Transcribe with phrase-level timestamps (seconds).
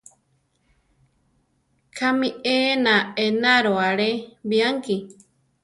[1.97, 4.11] ¿Kámi ena enaro alé
[4.49, 4.95] bianki?